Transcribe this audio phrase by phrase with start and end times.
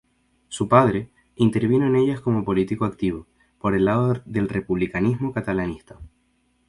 [0.47, 3.27] Su padre, intervino en ellas como político activo,
[3.59, 5.99] por el lado del republicanismo catalanista.